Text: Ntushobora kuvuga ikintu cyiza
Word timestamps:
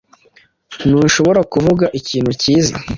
Ntushobora 0.87 1.41
kuvuga 1.53 1.85
ikintu 1.99 2.31
cyiza 2.41 2.73